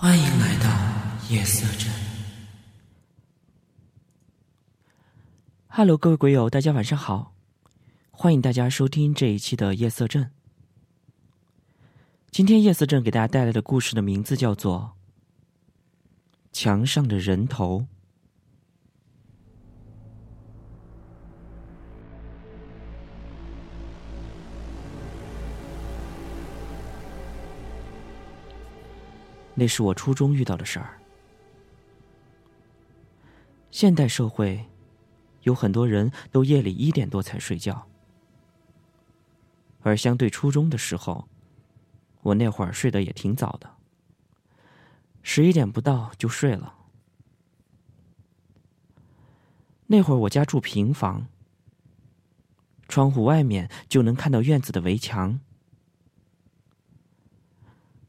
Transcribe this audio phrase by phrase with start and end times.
[0.00, 0.68] 欢迎来到
[1.28, 1.92] 夜色镇。
[5.66, 7.34] Hello，各位鬼友，大家晚上好！
[8.12, 10.30] 欢迎大家收听这一期的夜色镇。
[12.30, 14.92] 今天夜色镇给大家带来的故事的名字叫做
[16.56, 17.80] 《墙上的人头》。
[29.58, 31.00] 那是我初中遇到的事儿。
[33.72, 34.64] 现代社会，
[35.42, 37.88] 有很多人都夜里一点多才睡觉，
[39.80, 41.26] 而相对初中的时候，
[42.22, 43.68] 我那会儿睡得也挺早的，
[45.24, 46.76] 十一点不到就睡了。
[49.88, 51.26] 那会儿我家住平房，
[52.86, 55.40] 窗户外面就能看到院子的围墙。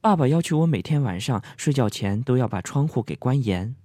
[0.00, 3.76] 爸爸要求我每天晚上睡觉前都要把窗户给关严。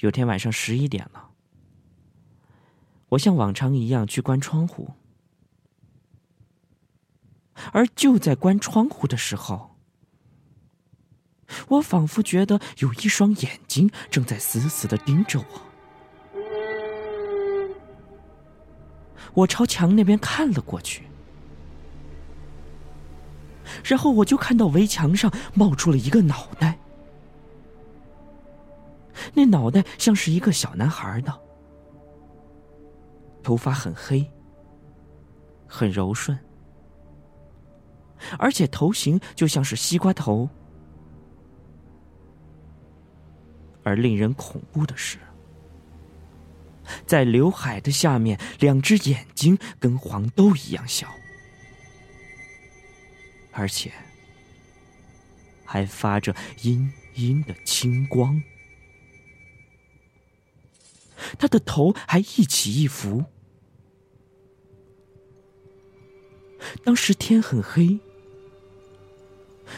[0.00, 1.30] 有天晚上十一点了，
[3.10, 4.94] 我像往常一样去关窗户，
[7.72, 9.76] 而就在关窗户的时候，
[11.68, 15.46] 我仿佛觉得有一双眼睛正在死死的盯着我。
[19.32, 21.04] 我朝墙那边看了过去。
[23.82, 26.78] 然后我就看到围墙上冒出了一个脑袋，
[29.32, 31.40] 那脑袋像是一个小男孩的，
[33.42, 34.30] 头发很黑，
[35.66, 36.38] 很柔顺，
[38.38, 40.48] 而且头型就像是西瓜头。
[43.82, 45.18] 而令人恐怖的是，
[47.06, 51.06] 在刘海的下面，两只眼睛跟黄豆一样小。
[53.54, 53.90] 而且
[55.64, 58.42] 还发着阴阴的青光，
[61.38, 63.24] 他的头还一起一伏。
[66.82, 67.98] 当时天很黑，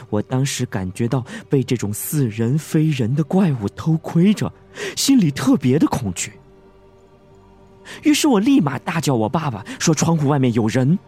[0.08, 4.52] 我当时感觉到被这种似人非人的怪物偷窥着，
[4.96, 6.32] 心里特别的恐惧。
[8.04, 10.98] 于是我立马大叫我爸爸，说窗户外面有人。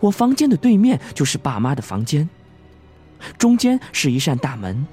[0.00, 2.28] 我房间的对面就是爸妈的房间，
[3.38, 4.86] 中间是一扇大门。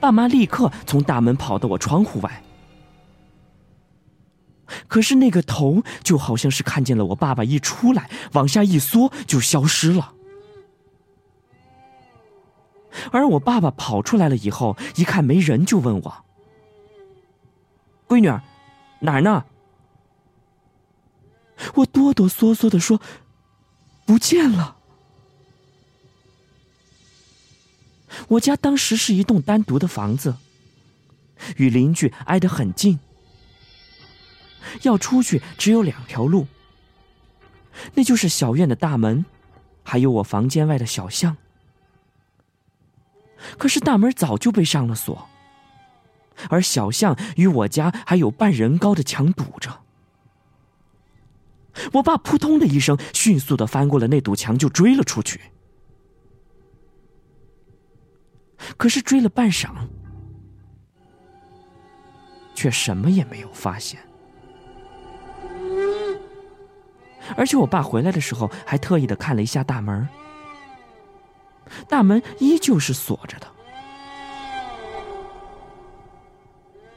[0.00, 2.42] 爸妈立刻从大门跑到我窗户外，
[4.88, 10.14] 可是那个头就好像是看见了我爸爸一出来，往下一缩就消失了。
[13.12, 16.24] 而我爸爸跑出来了以后，一看没人，就问我
[18.08, 18.42] ：“闺女儿，
[19.00, 19.44] 哪儿呢？”
[21.76, 23.00] 我哆哆嗦嗦的说。
[24.06, 24.76] 不见了！
[28.28, 30.36] 我家当时是一栋单独的房子，
[31.56, 32.98] 与邻居挨得很近，
[34.82, 36.46] 要出去只有两条路，
[37.94, 39.26] 那就是小院的大门，
[39.82, 41.36] 还有我房间外的小巷。
[43.58, 45.28] 可是大门早就被上了锁，
[46.48, 49.82] 而小巷与我家还有半人高的墙堵着。
[51.92, 55.40] 我爸扑通的一声，迅速的翻过了那堵墙，就追了出去。
[58.76, 59.68] 可是追了半晌，
[62.54, 64.00] 却什么也没有发现。
[67.36, 70.08] 而且我爸回来的时候，还特意的看了一下大门，
[71.88, 73.46] 大门依旧是锁着的。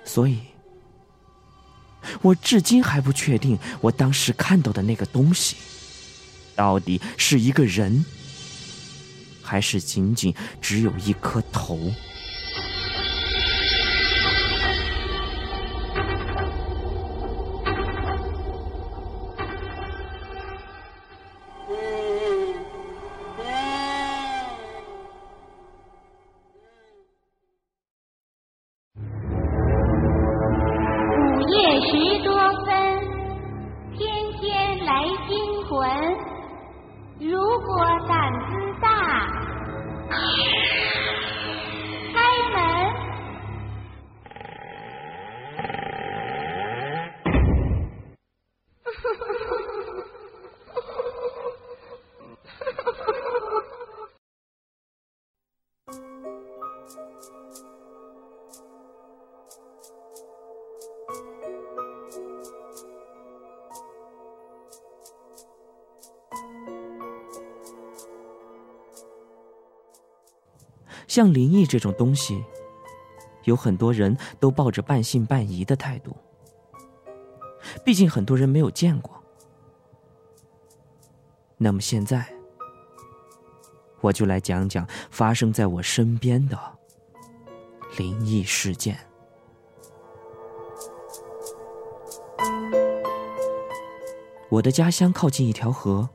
[0.04, 0.40] 所以。
[2.22, 5.56] 我至今还不确定，我当时看到的那个东西，
[6.56, 8.04] 到底是一个人，
[9.42, 11.94] 还是仅仅只有一颗头。
[71.07, 72.45] 像灵异这种东西
[73.45, 76.15] 有很多人都抱着半信半疑的态度
[77.83, 79.21] 毕竟很多人没有见过。
[81.57, 82.25] 那么现在
[84.01, 86.57] 我就来讲讲发生在我身边的
[87.98, 88.98] 灵异事件。
[94.50, 96.10] 我的家乡靠近一条河，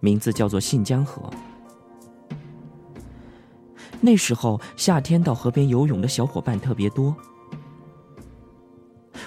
[0.00, 1.30] 名字叫做信江河。
[4.00, 7.14] 那时候夏天到河边游泳的小伙伴特别多。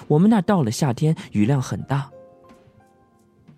[0.06, 2.10] 我们那到了夏天雨量很大，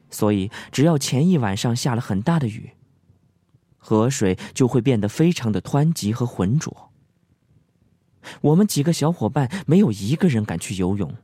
[0.08, 2.70] 所以只要前一晚上下了很大的雨，
[3.78, 6.92] 河水就会变得非常的湍急和浑浊。
[8.42, 11.16] 我们几个小伙伴没有一个人敢去游泳。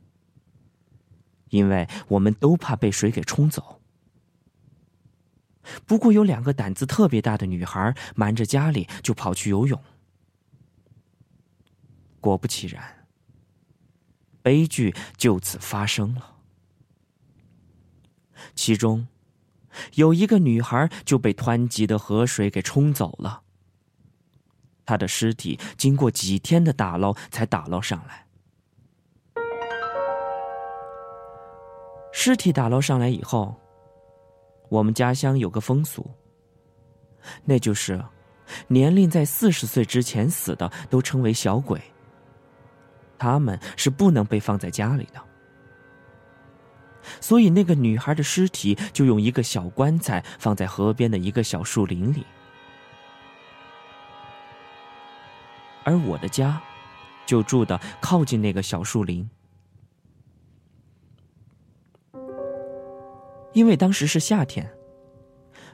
[1.49, 3.79] 因为我们都怕被水给冲走。
[5.85, 9.81] 不过有两个胆子特别大的女孩瞒着家里就跑去游泳。
[12.19, 13.07] 果不其然，
[14.41, 16.35] 悲剧就此发生了。
[18.55, 19.07] 其中
[19.95, 23.41] 有一个女孩就被湍急的河水给冲走了。
[24.85, 28.25] 她的尸体经过几天的打捞才打捞上来。
[32.11, 33.55] 尸体打捞上来以后，
[34.69, 36.09] 我们家乡有个风俗，
[37.43, 38.03] 那就是
[38.67, 41.81] 年龄在四十岁之前死的都称为小鬼，
[43.17, 45.21] 他们是不能被放在家里的。
[47.21, 52.25] 所以那个女孩的尸体就用一个小棺材放在河边的一个小树林里，
[55.83, 56.61] 而我的家
[57.25, 59.29] 就住的靠近那个小树林。
[63.53, 64.69] 因为当时是夏天，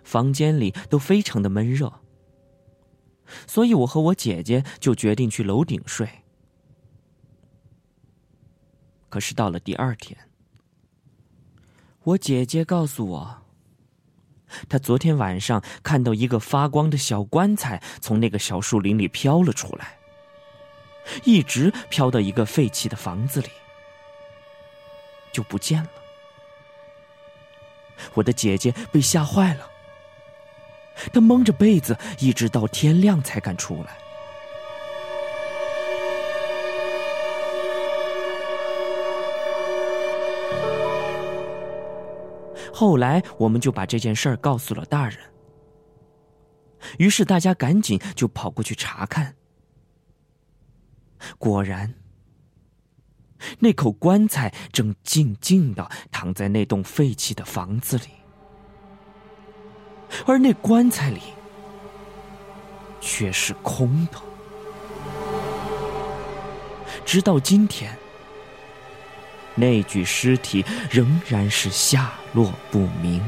[0.03, 1.91] 房间里都非常的闷热，
[3.47, 6.07] 所以我和我姐姐就决定去楼顶睡。
[9.09, 10.15] 可是到了第二天，
[12.03, 13.41] 我姐姐告诉我，
[14.67, 19.99] 她昨天晚上看到一个发光的小棺材从那个小树林里飘了出来，
[21.25, 23.49] 一直飘到一个废弃的房子里，
[25.31, 25.89] 就不见了。
[28.15, 29.69] 我的姐姐被吓坏了，
[31.13, 34.00] 她蒙着被子，一直到天亮才敢出来。
[42.81, 45.19] 后来，我们就把这件事儿告诉了大人，
[46.97, 49.35] 于是大家赶紧就跑过去查看，
[51.37, 51.93] 果然。
[53.59, 58.05] 那口棺材正静静的躺在那栋废弃的房子里，
[60.25, 61.21] 而那棺材里
[62.99, 64.19] 却是空的。
[67.05, 67.95] 直到今天，
[69.53, 73.21] 那具尸体仍然是下落不明。